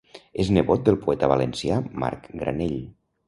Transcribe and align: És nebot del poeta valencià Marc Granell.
És 0.43 0.47
nebot 0.55 0.81
del 0.87 0.97
poeta 1.03 1.29
valencià 1.33 1.77
Marc 2.05 2.27
Granell. 2.43 2.75